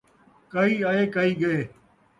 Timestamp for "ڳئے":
1.41-1.59